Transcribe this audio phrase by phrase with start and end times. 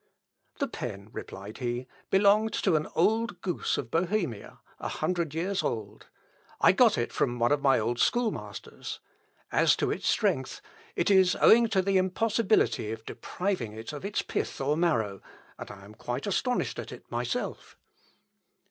[0.57, 6.07] 'The pen,' replied he, 'belonged to an old goose of Bohemia, a hundred years old.
[6.59, 8.99] I got it from one of my old school masters.
[9.51, 10.59] As to its strength,
[10.95, 15.21] it is owing to the impossibility of depriving it of its pith or marrow,
[15.59, 17.77] and I am quite astonished at it myself.'